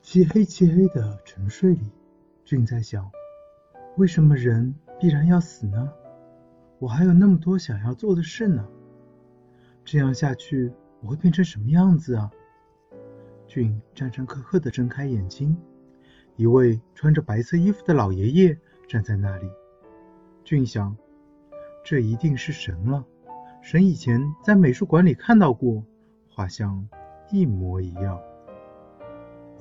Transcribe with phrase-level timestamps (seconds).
[0.00, 1.90] 漆黑漆黑的沉睡里，
[2.44, 3.10] 俊在想：
[3.96, 5.92] 为什么人必然要死呢？
[6.78, 8.66] 我还有那么多想要做的事呢。
[9.84, 12.30] 这样下去，我会变成什么样子啊？
[13.46, 15.56] 俊战战兢兢地睁开眼睛，
[16.36, 18.58] 一位穿着白色衣服的老爷爷
[18.88, 19.48] 站在那里。
[20.42, 20.96] 俊想，
[21.84, 23.04] 这一定是神了。
[23.60, 25.84] 神以前在美术馆里看到过，
[26.28, 26.88] 画像
[27.30, 28.20] 一模一样。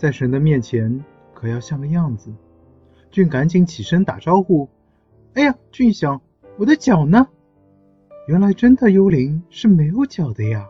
[0.02, 2.34] 在神的面前，可要像个样子。
[3.12, 4.68] 俊赶紧起身打招呼。
[5.36, 6.22] 哎呀，俊想，
[6.58, 7.28] 我的脚呢？
[8.28, 10.68] 原来真的幽灵是没有脚的呀！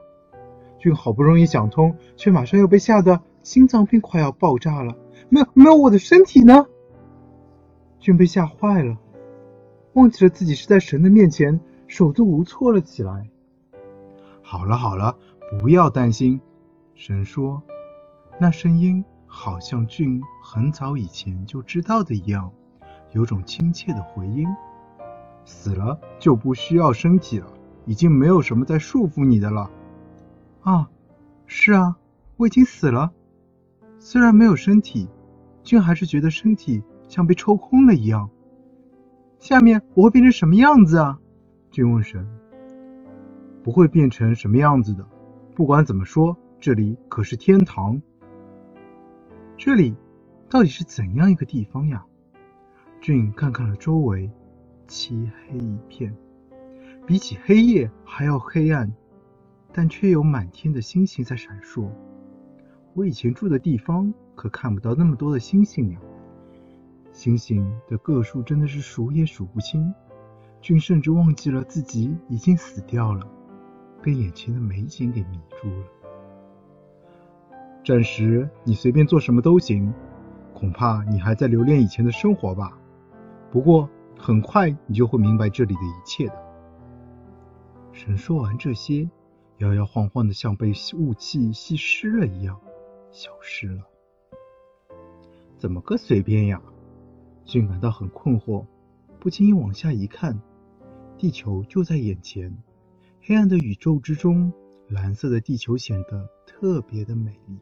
[0.80, 4.98] 俊好不容易想通，却马上又被吓得心脏病快要爆炸了。
[5.30, 6.66] 没有，没有我的身体呢！
[8.02, 8.98] 俊被吓坏了，
[9.94, 13.30] 忘记了自己是在神的面前，手足无措了起来。
[14.42, 15.18] 好了好了，
[15.58, 16.42] 不要担心。
[16.96, 17.64] 神说，
[18.38, 22.52] 那声音好像俊很早以前就知道的一样，
[23.14, 24.46] 有种亲切的回音。
[25.46, 27.48] 死了就不需要身体了，
[27.86, 29.72] 已经没有什么在束缚你的了。
[30.60, 30.90] 啊，
[31.48, 31.96] 是啊，
[32.36, 33.14] 我已经死了。
[34.00, 35.08] 虽然没有身体，
[35.64, 38.30] 俊还是觉得身体像被抽空了一样。
[39.40, 41.18] 下面我会变成什么样子啊？
[41.72, 42.28] 俊问神。
[43.64, 45.08] 不会变成什么样子的。
[45.56, 48.02] 不管怎么说，这里可是天堂。
[49.64, 49.96] 这里
[50.50, 52.04] 到底是怎样一个地方呀？
[53.00, 54.28] 俊看看了周围。
[54.88, 56.18] 漆黑一片，
[57.06, 58.92] 比起黑夜还要黑暗，
[59.72, 61.88] 但却有满天的星星在闪烁。
[62.96, 66.00] 我以前住的地方可看不到那么多的星星呀，
[67.14, 69.94] 星星的个数真的是数也数不清。
[70.60, 73.28] 俊甚至忘记了自己已经死掉了，
[74.02, 75.86] 被眼前的美景给迷住了。
[77.84, 79.94] 暂时你随便做什么都行，
[80.54, 82.78] 恐怕你还在留恋以前的生活吧。
[83.52, 83.90] 不过。
[84.24, 86.36] 很快你就会明白这里的一切的。
[87.92, 89.10] 神说完这些，
[89.58, 92.62] 摇摇晃晃的，像被雾气吸湿了一样，
[93.10, 93.82] 消失了。
[95.58, 96.62] 怎么个随便呀？
[97.44, 98.64] 俊感到很困惑，
[99.20, 100.40] 不经意往下一看，
[101.18, 102.56] 地球就在眼前。
[103.24, 104.54] 黑暗的宇宙之中，
[104.88, 107.58] 蓝色的地球显得特别的美丽。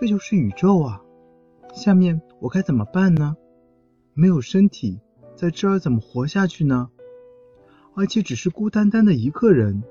[0.00, 1.02] 这就是宇宙啊！
[1.74, 3.36] 下面我该怎么办呢？
[4.14, 5.00] 没有身体。
[5.34, 6.88] 在这儿怎么活下去呢？
[7.96, 9.82] 而且只是孤单单的一个人。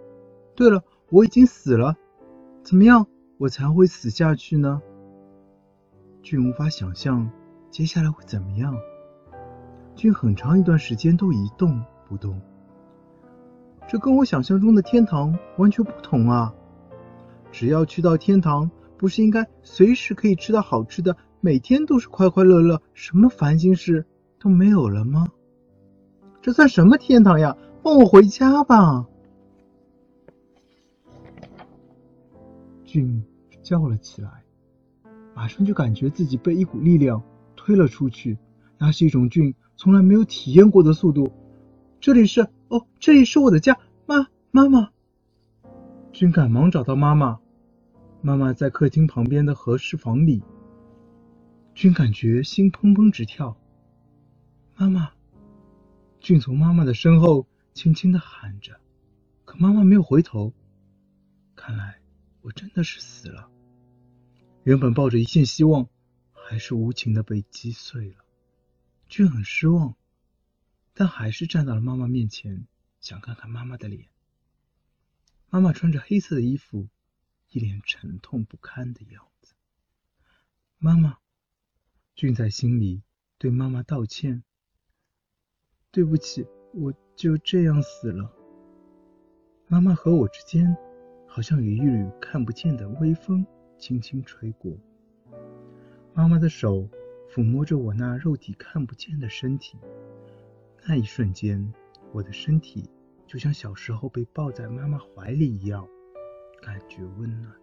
[0.55, 1.97] 对了，我已经死了，
[2.63, 3.05] 怎么样
[3.37, 4.81] 我才会死下去呢？
[6.21, 7.29] 俊无法想象
[7.69, 8.77] 接下来会怎么样。
[9.93, 12.39] 俊很长一段时间都一动不动，
[13.89, 16.55] 这跟我想象中的天堂完全不同啊！
[17.51, 24.05] 只要去到天堂，不是应该随时可以吃到好吃的，每天都是快快乐乐，什么烦心事
[24.39, 25.27] 都没有了吗？
[26.41, 27.55] 这算什么天堂呀！
[27.83, 29.05] 放我回家吧！
[32.83, 33.23] 俊
[33.61, 34.29] 叫了起来，
[35.33, 37.21] 马上就感觉自己被一股力量
[37.55, 38.37] 推了出去，
[38.77, 41.31] 那是一种俊从来没有体验过的速度。
[41.99, 44.89] 这里是哦，这里是我的家，妈，妈妈。
[46.11, 47.39] 俊赶忙找到妈妈，
[48.27, 50.43] 妈妈在客厅旁边的和室房里。
[51.73, 53.57] 俊感觉心砰砰直跳，
[54.75, 55.13] 妈妈。
[56.19, 58.81] 俊从妈妈的身后轻轻的喊着，
[59.45, 60.53] 可妈妈没有回头。
[61.55, 62.01] 看来
[62.41, 63.49] 我真的是死了。
[64.65, 65.87] 原本抱着一线希望，
[66.33, 68.25] 还是无情的被击碎了。
[69.07, 69.95] 俊很失望，
[70.93, 72.67] 但还是站到了妈妈面前，
[72.99, 74.09] 想看看妈妈的脸。
[75.49, 76.89] 妈妈穿着黑色的衣服，
[77.49, 79.53] 一脸沉痛不堪的样子。
[80.77, 81.17] 妈妈，
[82.15, 83.01] 俊在心里
[83.37, 84.43] 对妈妈道歉。
[85.89, 88.31] 对不起，我就这样死了。
[89.67, 90.77] 妈妈和我之间，
[91.27, 93.45] 好像有一缕看不见的微风
[93.79, 94.77] 轻轻吹过。
[96.13, 96.87] 妈妈的手
[97.29, 99.77] 抚摸着我那肉体看不见的身体，
[100.85, 101.73] 那一瞬间，
[102.11, 102.89] 我的身体
[103.25, 105.87] 就像小时候被抱在妈妈怀里一样，
[106.61, 107.53] 感觉温暖。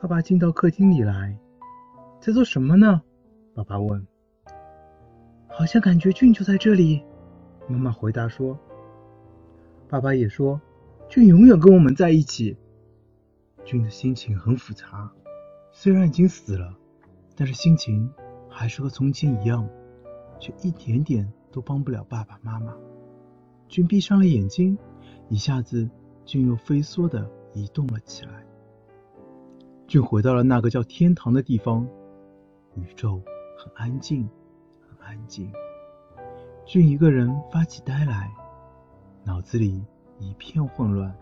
[0.00, 1.38] 爸爸进到客厅里来，
[2.20, 3.02] 在做什么呢？
[3.54, 4.06] 爸爸问。
[5.48, 7.02] 好像感觉俊就在这里，
[7.68, 8.58] 妈妈回答说。
[9.88, 10.60] 爸爸也说，
[11.08, 12.56] 俊永远跟我们在一起。
[13.64, 15.12] 俊的心情很复杂，
[15.72, 16.74] 虽然已经死了，
[17.36, 18.10] 但是心情
[18.48, 19.68] 还是和从前一样，
[20.38, 22.74] 却一点点都帮不了爸爸妈妈。
[23.68, 24.78] 俊闭上了眼睛，
[25.28, 25.90] 一下子，
[26.30, 28.46] 俊又飞梭的移动了起来。
[29.88, 31.84] 俊回到了那个叫天堂的地方，
[32.76, 33.20] 宇宙
[33.58, 34.30] 很安静，
[34.78, 35.52] 很安静。
[36.64, 38.32] 俊一个人发起呆来，
[39.24, 39.84] 脑子里
[40.20, 41.12] 一片混乱。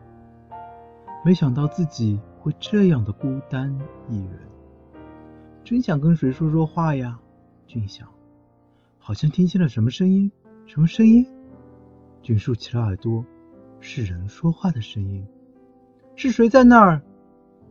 [1.24, 3.74] 没想到自己会这样的孤单
[4.10, 4.40] 一人，
[5.64, 7.18] 真想跟谁说说话呀？
[7.66, 8.06] 俊想，
[8.98, 10.30] 好像听见了什么声音，
[10.66, 11.26] 什么声音？
[12.20, 13.24] 俊竖起了耳朵，
[13.80, 15.26] 是人说话的声音。
[16.16, 17.00] 是谁在那儿？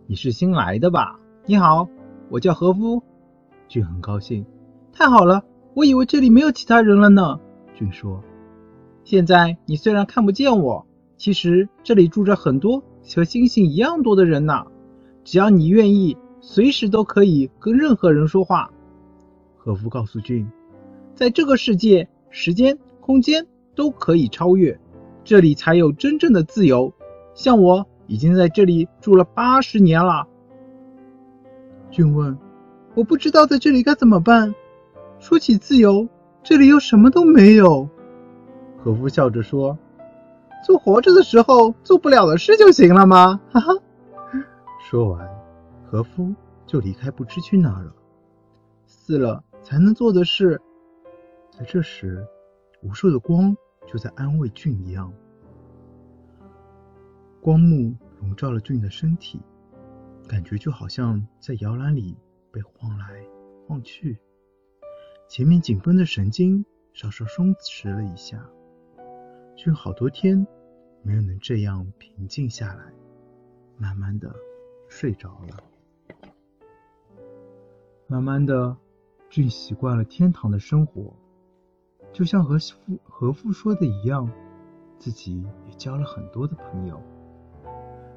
[0.05, 1.19] 你是新来的吧？
[1.45, 1.87] 你好，
[2.29, 3.03] 我叫何夫。
[3.67, 4.45] 俊很高兴。
[4.93, 5.43] 太好了，
[5.73, 7.39] 我以为这里没有其他人了呢。
[7.75, 8.23] 俊说
[9.03, 10.87] ：“现在你虽然看不见我，
[11.17, 12.81] 其实这里住着很多
[13.15, 14.65] 和星星一样多的人呢。
[15.25, 18.71] 只要你愿意，随时都可以跟任何人说话。”
[19.57, 20.49] 何夫告诉俊
[21.13, 23.45] ：“在这个世界，时间、空间
[23.75, 24.79] 都可以超越，
[25.27, 26.91] 这里才有真正的自由。
[27.35, 30.25] 像我。”已经在这里住了八十年了。
[31.91, 32.37] 俊问
[32.95, 34.55] ：“我不知道在这里该怎么办。
[35.19, 36.07] 说起自由，
[36.41, 37.89] 这里又什么都没有。”
[38.79, 39.77] 和夫笑着说
[40.65, 43.73] ：“做活着的时候做不了的事就行了吗？”哈哈。
[44.79, 45.27] 说完，
[45.91, 46.33] 和夫
[46.65, 47.91] 就离开，不知去哪了。
[48.85, 50.61] 死了才能做的事。
[51.51, 52.25] 在这时，
[52.81, 53.57] 无数的光
[53.87, 55.11] 就在安慰俊一样。
[57.41, 59.39] 光幕笼罩了俊的身体，
[60.27, 62.15] 感觉就好像在摇篮里
[62.51, 63.25] 被晃来
[63.65, 64.19] 晃去。
[65.29, 66.63] 前面紧绷的神经
[66.93, 68.45] 稍稍松弛了一下，
[69.55, 70.45] 俊好多天
[71.01, 72.93] 没有能这样平静下来，
[73.77, 74.33] 慢慢的
[74.89, 75.63] 睡着了。
[78.07, 78.75] 慢慢的，
[79.29, 81.13] 俊习惯了天堂的生活，
[82.17, 84.27] 就像和父和夫说的一样，
[84.97, 86.99] 自己也交了很多的朋友。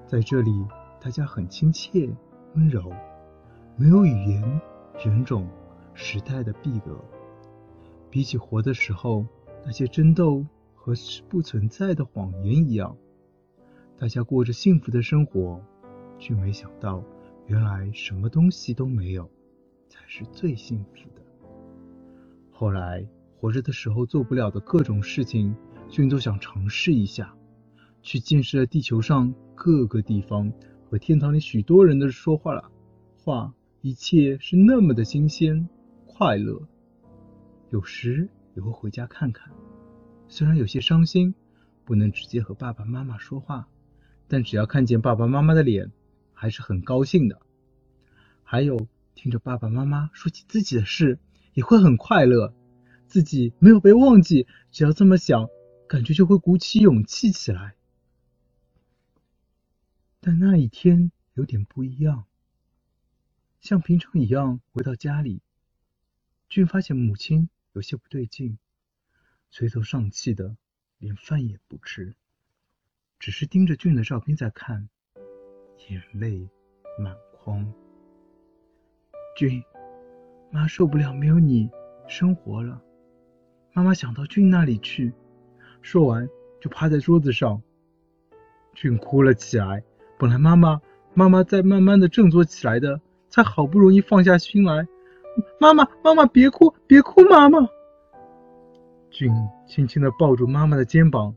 [0.07, 0.51] 在这里，
[0.99, 2.09] 大家很亲切、
[2.55, 2.91] 温柔，
[3.77, 4.61] 没有语言、
[5.05, 5.47] 人种、
[5.93, 6.99] 时代的壁垒。
[8.09, 9.27] 比起活的时候
[9.67, 10.95] 那些争斗和
[11.29, 12.97] 不存在的谎言一样，
[13.99, 15.61] 大家过着幸福的生活，
[16.19, 17.05] 却没想到，
[17.49, 19.29] 原来什么东西都没有，
[19.91, 21.21] 才是最幸福的。
[22.51, 23.07] 后来，
[23.41, 25.57] 活着的时候做不了的各种事情，
[25.89, 27.35] 君都想尝试一下。
[28.03, 30.53] 去见识了地球上各个地方
[30.85, 32.71] 和天堂里许多人的说话了
[33.17, 35.67] 话，一切是那么的新鲜
[36.05, 36.61] 快乐。
[37.71, 39.51] 有时也会回家看看，
[40.29, 41.35] 虽然有些伤心，
[41.87, 43.67] 不能直接和爸爸妈妈说话，
[44.29, 45.91] 但只要看见爸爸妈妈的脸，
[46.35, 47.41] 还是很高兴的。
[48.43, 51.19] 还有听着爸爸妈妈说起自己的事，
[51.55, 52.53] 也会很快乐。
[53.11, 55.49] 自己没有被忘记，只要这么想，
[55.89, 57.75] 感觉就会鼓起勇气起来。
[60.21, 62.27] 但那一天有点不一样，
[63.61, 65.43] 像平常一样回到家里，
[66.49, 68.59] 俊发现母亲有些不对劲，
[69.51, 70.57] 垂头丧气的，
[70.99, 72.15] 连饭也不吃，
[73.19, 74.89] 只是盯着俊的照片在看，
[75.89, 76.49] 眼泪
[76.97, 77.75] 满眶。
[79.37, 79.61] 俊，
[80.53, 81.69] 妈受不了没有你
[82.07, 82.81] 生活了，
[83.73, 85.13] 妈妈想到俊那里去。
[85.83, 86.29] 说完
[86.61, 87.63] 就趴在桌子上，
[88.75, 89.83] 俊哭了起来。
[90.19, 90.81] 本来妈妈
[91.15, 94.87] 妈妈在慢慢的振作起来的，才好不容易放下心来。
[95.59, 97.61] 妈妈妈妈别哭别哭妈妈。
[99.11, 99.33] 俊
[99.67, 101.35] 轻轻的抱住妈妈的肩膀，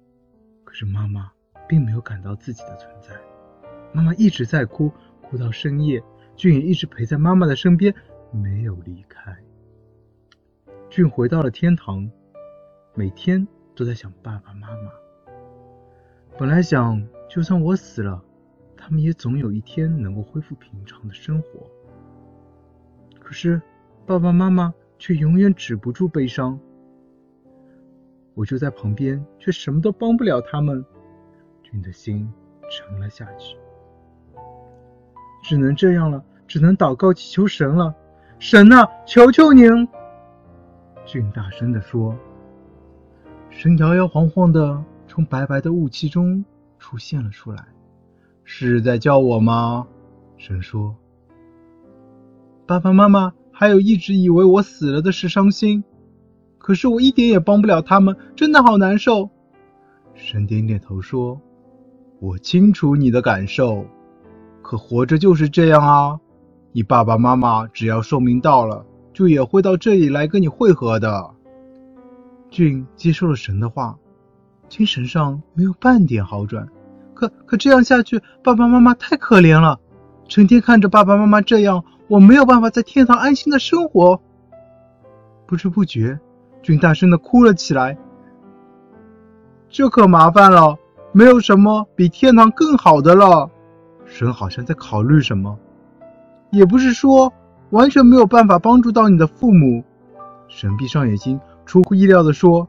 [0.64, 1.32] 可是妈妈
[1.68, 3.12] 并没有感到自己的存在。
[3.94, 6.04] 妈妈一直在哭，哭到深夜。
[6.36, 7.94] 俊也一直陪在妈妈的身边，
[8.32, 9.36] 没有离开。
[10.90, 12.10] 俊回到了天堂，
[12.96, 14.92] 每天都在想爸爸妈妈。
[16.38, 18.24] 本来想，就算我死了。
[18.78, 21.66] 他们也总有一天能够恢复平常的生活，
[23.20, 23.62] 可是
[24.06, 26.60] 爸爸妈妈却永远止不住悲伤。
[28.34, 30.84] 我就在旁边，却什么都帮不了他们。
[31.64, 32.30] 君的心
[32.70, 33.58] 沉了下去，
[35.42, 37.96] 只能这样了，只能祷告祈求神了。
[38.38, 39.88] 神啊，求求您！
[41.06, 42.14] 俊大声地说。
[43.56, 46.44] 神摇摇晃晃的从白白的雾气中
[46.80, 47.64] 出现了出来。
[48.44, 49.88] 是在叫我吗？
[50.38, 50.94] 神说
[52.68, 55.84] ：“爸爸妈妈还有一直以为我死了的是伤心，
[56.58, 59.30] 可是我一点也帮不了他们，真的好难受。”
[60.14, 61.40] 神点点头说
[62.20, 63.86] ：“我清楚你的感受，
[64.62, 66.20] 可活着就是这样啊。
[66.74, 71.33] 你爸爸妈妈只要寿命到了，就也会到这里来跟你会合的。”
[72.54, 73.98] 俊接受了神的话，
[74.70, 76.70] 精神上没有半点好转。
[77.16, 79.80] 可可这样下去，爸爸妈妈太可怜了。
[80.28, 84.22] 成天看着爸爸妈妈这样，我没有办法在天堂安心的生活。
[85.48, 86.20] 不知不觉，
[86.62, 87.98] 俊大声的哭了起来。
[89.68, 90.78] 这可麻烦了，
[91.12, 93.50] 没有什么比天堂更好的了。
[94.06, 95.58] 神好像在考虑什么，
[96.52, 97.34] 也不是说
[97.72, 99.84] 完全没有办法帮助到你的父母。
[100.48, 102.68] 神闭上眼睛，出乎意料的说：“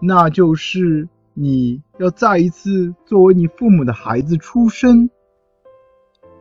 [0.00, 5.10] 那就是你要再一次作为你父母的孩子出生。”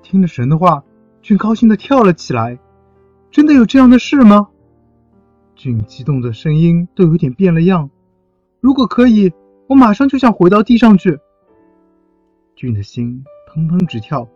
[0.04, 0.84] 听了神的话，
[1.22, 2.60] 俊高兴的跳了起来。
[3.30, 4.50] 真的有这样的事吗？
[5.56, 7.90] 俊激动的声音都有点变了样。
[8.60, 9.32] 如果可以，
[9.68, 11.20] 我马上就想回到地上去。
[12.56, 14.28] 俊的心砰砰直跳。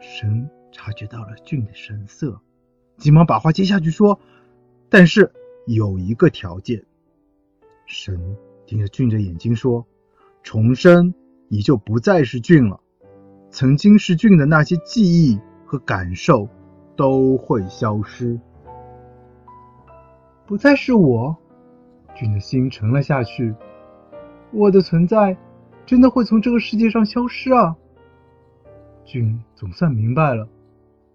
[0.00, 2.40] 神察觉到了俊的神色，
[2.96, 4.18] 急忙把话接下去说
[4.88, 5.32] ：“但是
[5.66, 6.84] 有一个条件。”
[7.86, 9.86] 神盯着俊的眼睛说
[10.42, 11.12] ：“重生，
[11.48, 12.80] 你就不再是俊了。”
[13.50, 16.48] 曾经是俊的那些记忆和感受
[16.96, 18.40] 都会消失，
[20.46, 21.36] 不再是我。
[22.14, 23.54] 俊的心沉了下去。
[24.52, 25.36] 我的存在
[25.84, 27.76] 真的会从这个世界上消失啊！
[29.04, 30.48] 俊总算明白了，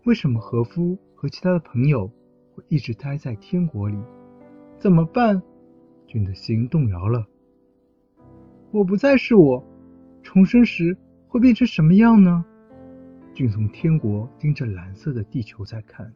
[0.04, 2.08] 为什么和夫和其他的朋友
[2.54, 3.98] 会一直待在天国里。
[4.80, 5.42] 怎么办？
[6.06, 7.26] 俊的心动摇了。
[8.72, 9.64] 我不再是我，
[10.24, 10.98] 重生时。
[11.30, 12.46] 会变成什么样呢？
[13.34, 16.14] 俊从天国盯着蓝色的地球在看。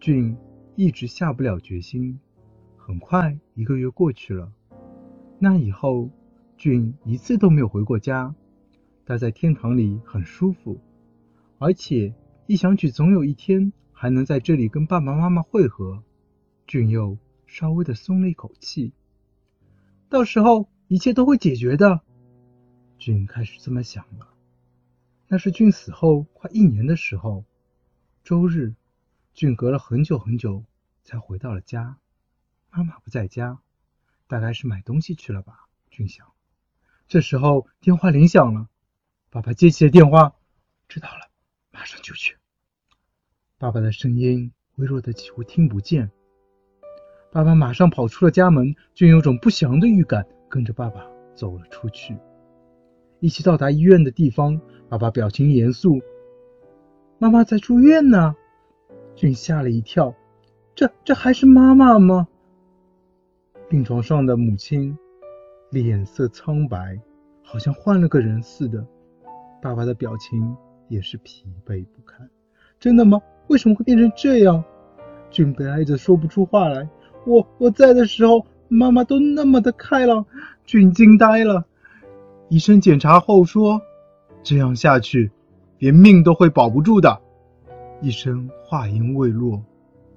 [0.00, 0.36] 俊
[0.74, 2.18] 一直下不了决心。
[2.76, 4.52] 很快一个月过去了，
[5.38, 6.10] 那以后
[6.56, 8.34] 俊一次都没有回过家。
[9.04, 10.80] 待在天堂里很舒服，
[11.58, 12.12] 而且
[12.46, 16.02] 一想起总有一天还能在这里跟爸爸妈妈会合，
[16.66, 18.92] 俊又稍微的松了一口气。
[20.08, 22.00] 到时候一切都会解决的。
[22.98, 24.28] 俊开始这么想了。
[25.28, 27.44] 那是俊死后快一年的时候，
[28.22, 28.74] 周日，
[29.32, 30.64] 俊隔了很久很久
[31.02, 31.98] 才回到了家。
[32.70, 33.58] 妈妈不在家，
[34.26, 35.66] 大概是买东西去了吧。
[35.90, 36.26] 俊想。
[37.08, 38.68] 这时候电话铃响了，
[39.30, 40.34] 爸爸接起了电话，
[40.88, 41.30] 知道了，
[41.70, 42.36] 马上就去。
[43.58, 46.10] 爸爸的声音微弱的几乎听不见。
[47.32, 52.14] 爸爸马上跑出了家门，俊有种不祥的预感，跟着爸爸走了出去。
[53.20, 54.60] 一起到达医院的地方，
[54.90, 55.98] 爸爸表情严肃
[57.18, 58.36] ：“妈妈在住院呢。”
[59.16, 60.14] 俊吓了一跳
[60.76, 62.28] ：“这这还是妈妈吗？”
[63.66, 64.94] 病床上的母亲
[65.70, 67.00] 脸色苍白，
[67.42, 68.86] 好像换了个人似的。
[69.62, 70.54] 爸爸的表情
[70.88, 72.28] 也是疲惫不堪。
[72.78, 73.22] “真的吗？
[73.46, 74.62] 为什么会变成这样？”
[75.30, 76.86] 俊悲哀着说不出话来。
[77.24, 80.24] “我我在的时候，妈妈都那么的开朗。”
[80.64, 81.64] 俊惊呆了。
[82.48, 83.80] 医生检查后说
[84.42, 85.30] ：“这样下去，
[85.78, 87.20] 连命都会保不住的。”
[88.00, 89.62] 医生话音未落，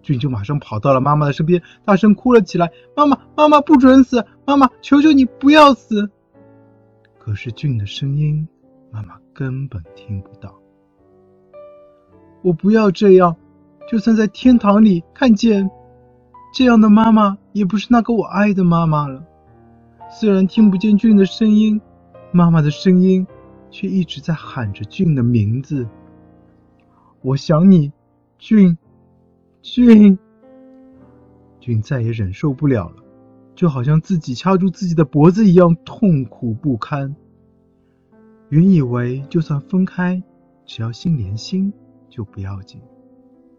[0.02, 4.26] 俊就马上跑到了妈妈的身边，大声哭了起来：“妈妈，妈妈不准死！
[4.46, 6.10] 妈妈，求求你不要死！”
[7.20, 8.48] 可是俊的声音，
[8.92, 10.54] 妈妈根本听不到。
[12.44, 13.36] 我不要这样，
[13.90, 15.70] 就算在天堂里看见
[16.56, 19.22] 这样的妈妈，也不是那个我爱的妈妈了。
[20.10, 21.82] 虽然听不见俊的声音。
[22.32, 23.28] 妈妈的声音
[23.70, 25.86] 却一直在喊着俊的名字。
[27.22, 27.92] 我想你，
[28.38, 28.78] 俊，
[29.62, 30.18] 俊。
[31.60, 32.96] 俊再也忍受不了了，
[33.54, 37.14] 就好像自己掐住自己的脖子一样痛苦不堪。
[38.48, 40.24] 原以为就算分开，
[40.66, 41.74] 只要心连心
[42.10, 42.82] 就不要紧，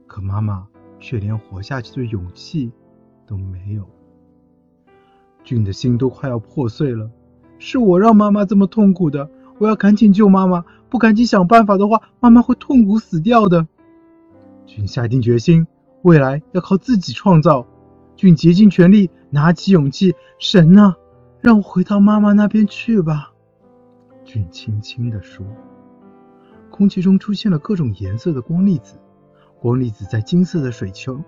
[0.07, 0.67] 可妈妈
[0.99, 2.73] 却连活下去的勇气
[3.27, 3.85] 都没有。
[5.45, 7.11] 俊的心都快要破碎了。
[7.59, 13.67] 是我让妈妈这么痛苦的，我要赶紧救妈妈，不赶紧想办法的话，妈妈会痛苦死掉的。
[14.67, 15.67] 俊下定决心，
[16.03, 17.67] 未来要靠自己创造。
[18.15, 20.97] 俊竭尽全力，拿起勇气，神啊，
[21.41, 23.33] 让我回到妈妈那边去吧。
[24.25, 25.47] 俊轻轻地说。
[26.71, 28.99] 空气中出现了各种颜色的光粒子，
[29.61, 31.19] 光粒子在金色的水球，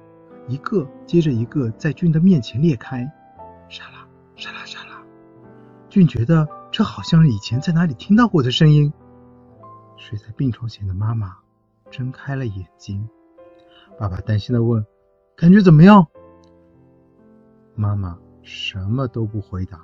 [0.49, 3.05] 一个接着一个在俊的面前裂开，
[3.69, 5.03] 沙拉沙拉沙拉。
[5.91, 8.93] 俊觉得这好像是以前在哪里听到过的声音。
[9.97, 11.37] 睡在病床前的妈妈
[11.91, 13.07] 睁开了眼睛，
[13.99, 14.87] 爸爸担心的问
[15.37, 16.07] ：“感觉怎么样？”
[17.77, 19.81] 妈妈什么都不回答，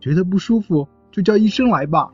[0.00, 2.12] 觉得不舒服就叫医生来吧。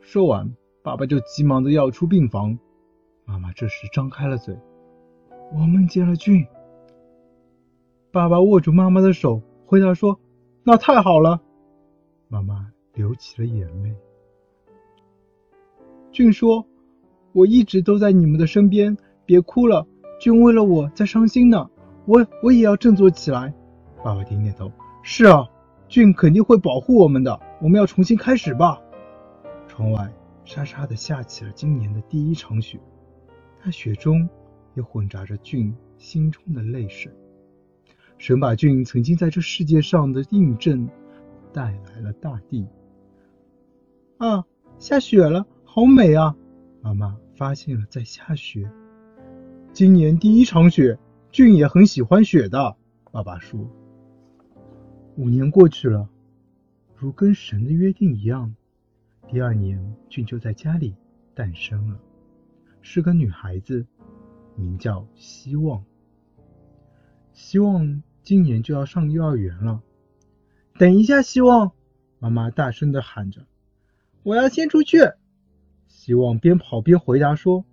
[0.00, 2.58] 说完，爸爸就急忙的要出病房。
[3.28, 4.58] 妈妈这时张开了嘴
[5.52, 6.46] ：“我梦见了俊。”
[8.10, 9.42] 爸爸握住妈妈的手。
[9.66, 10.18] 回答说
[10.64, 11.42] ：“那太好了。”
[12.28, 13.94] 妈妈流起了眼泪。
[16.10, 16.66] 俊说
[17.32, 19.86] ：“我一直都在你们的身边，别哭了。
[20.18, 21.68] 俊为了我在伤心呢，
[22.06, 23.52] 我我也要振作起来。”
[24.02, 24.72] 爸爸点点头
[25.04, 25.46] ：“是啊，
[25.86, 27.38] 俊肯定会保护我们的。
[27.60, 28.80] 我们要重新开始吧。”
[29.68, 30.10] 窗外
[30.46, 32.80] 沙沙的下起了今年的第一场雪，
[33.64, 34.28] 那雪中
[34.74, 37.12] 也混杂着俊心中的泪水。
[38.16, 40.88] 神把俊曾经在这世界上的印证
[41.52, 42.66] 带来了大地。
[44.16, 44.44] 啊，
[44.78, 46.36] 下雪了，好美啊！
[46.82, 48.70] 妈妈发现了在下雪。
[49.72, 50.98] 今年第一场雪，
[51.30, 52.76] 俊也很喜欢雪的。
[53.12, 53.70] 爸爸说。
[55.16, 56.08] 五年过去了，
[56.96, 58.54] 如跟神的约定一样，
[59.28, 60.94] 第二年俊就在家里
[61.34, 62.00] 诞生了，
[62.90, 63.86] 是个女孩子，
[64.56, 65.84] 名叫希望。
[67.34, 69.82] 希望今年就要上幼儿园了。
[70.78, 71.72] 等一下，希望！
[72.18, 73.44] 妈妈大声的喊着。
[74.22, 75.00] 我要先出去。
[75.86, 77.66] 希望边跑边回答说：“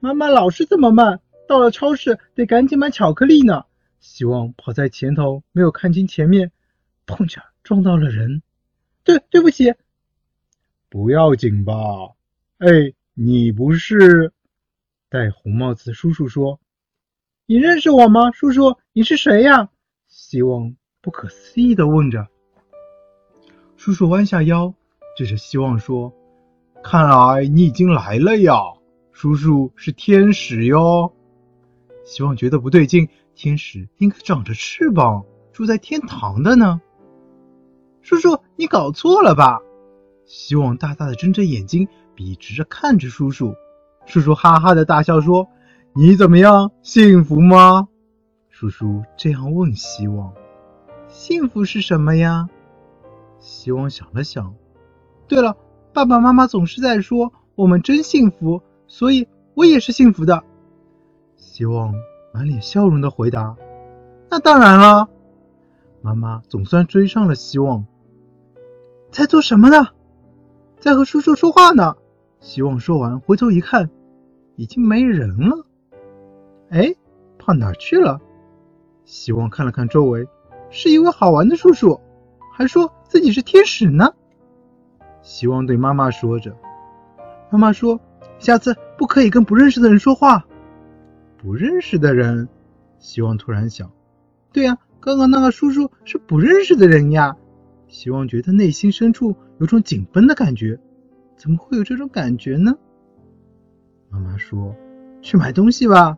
[0.00, 3.64] 妈妈老是这么慢，到了超市得赶紧买巧克力呢。”
[4.00, 6.50] 希望跑在前头，没有看清前面，
[7.06, 8.42] 碰巧撞到了人。
[9.04, 9.72] 对，对不起。
[10.88, 11.74] 不要紧吧？
[12.58, 14.34] 哎，你不是
[15.08, 16.60] 戴红帽子叔叔说
[17.48, 18.76] ：“你认识我吗，叔叔？
[18.92, 19.70] 你是谁呀？”
[20.06, 22.28] 希望不可思议的问着。
[23.78, 24.74] 叔叔弯下腰。
[25.16, 26.12] 对着希望说
[26.84, 28.54] ：“看来你已经来了呀，
[29.12, 31.14] 叔叔是天使哟。”
[32.04, 36.82] 希望觉得不对劲，天使应该长着翅膀，住在天堂的呢。
[38.02, 39.62] 叔叔，你搞错了吧？
[40.26, 43.54] 希望大大的睁着眼睛，笔直着看着叔叔。
[44.06, 45.46] 叔叔哈哈的大笑说
[45.94, 47.88] ：“你怎么样，幸福吗？”
[48.48, 50.32] 叔叔这样问希望
[51.08, 52.48] ：“幸福是什么呀？”
[53.38, 54.54] 希望想了想。
[55.28, 55.56] 对了，
[55.92, 60.42] 爸爸妈妈总是在说我们真幸福，所以我也是幸福的。
[61.36, 61.94] 希望
[62.32, 63.54] 满脸笑容的回答
[64.30, 65.08] ：“那当然了。”
[66.00, 67.84] 妈妈总算追上了希望。
[69.10, 69.88] 在做什么呢？
[70.78, 71.96] 在和叔叔说话呢。
[72.40, 73.90] 希望说完，回头一看，
[74.56, 75.66] 已经没人了。
[76.70, 76.94] 哎，
[77.38, 78.20] 跑哪去了？
[79.04, 80.26] 希望看了看周围，
[80.70, 82.00] 是一位好玩的叔叔，
[82.52, 84.12] 还说自己是天使呢。
[85.22, 86.56] 希望对妈妈说着，
[87.50, 88.00] 妈妈说
[88.38, 90.46] ：“下次不可以跟不认识的人说话。”
[91.38, 92.48] 不认识的人，
[92.98, 93.90] 希望突然想
[94.52, 97.36] ：“对呀，刚刚那个叔叔是不认识的人呀。”
[97.88, 100.80] 希望觉得内心深处有种紧绷的感觉，
[101.36, 102.76] 怎么会有这种感觉呢？
[104.08, 104.74] 妈妈说
[105.22, 106.16] ：“去买东西吧。”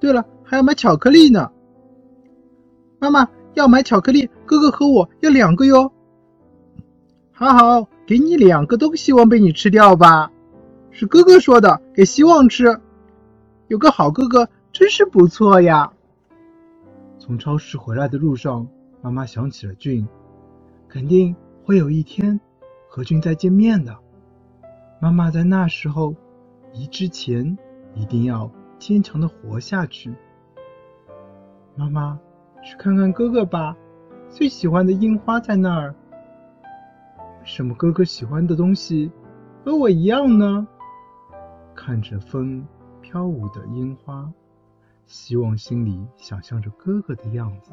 [0.00, 1.50] 对了，还要买巧克力呢。
[2.98, 5.92] 妈妈要买巧克力，哥哥和我要两个哟。
[7.32, 7.88] 好好。
[8.04, 10.30] 给你两个都希望被你吃掉吧，
[10.90, 12.80] 是哥哥说的，给希望吃。
[13.68, 15.90] 有个好哥哥真是不错呀。
[17.18, 18.66] 从超市回来的路上，
[19.00, 20.06] 妈妈想起了俊，
[20.88, 22.38] 肯定会有一天
[22.88, 23.96] 和俊再见面的。
[25.02, 26.14] 妈妈在那时候
[26.72, 27.58] 离之前
[27.92, 30.14] 一定要坚强的活下去。
[31.74, 32.20] 妈妈，
[32.62, 33.76] 去看看哥哥吧，
[34.30, 35.92] 最喜欢的樱花在那儿。
[37.42, 39.10] 什么哥哥喜欢的东西
[39.64, 40.68] 和我一样呢？
[41.74, 42.64] 看着风
[43.00, 44.32] 飘舞的樱花，
[45.06, 47.72] 希望心里想象着哥哥的样子。